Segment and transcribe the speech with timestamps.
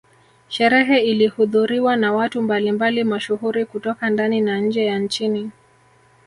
[0.47, 5.51] Sherehe ilihudhuriwa na watu mbali mbali mashuhuri kutoka ndani na nje ya nchini